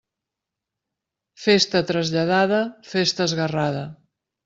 Festa 1.43 1.83
traslladada, 1.91 2.65
festa 2.97 3.33
esguerrada. 3.33 3.89